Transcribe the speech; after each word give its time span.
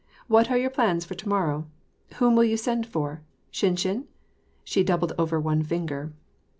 "What 0.35 0.49
are 0.49 0.57
your 0.57 0.71
plans 0.71 1.05
for 1.05 1.13
to 1.13 1.29
morrow? 1.29 1.67
Whom 2.15 2.35
will 2.35 2.43
you 2.43 2.57
send 2.57 2.87
for? 2.87 3.21
Shinshin?" 3.53 4.05
She 4.63 4.83
doubled 4.83 5.13
over 5.15 5.39
one 5.39 5.61
finger. 5.61 6.11